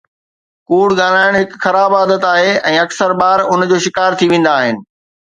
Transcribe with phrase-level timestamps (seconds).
[0.69, 4.81] ڪوڙ ڳالهائڻ هڪ خراب عادت آهي ۽ اڪثر ٻار ان جو شڪار ٿي ويندا آهن